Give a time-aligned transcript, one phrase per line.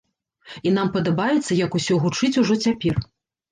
[0.69, 2.95] І нам падабаецца, як усё гучыць ужо цяпер.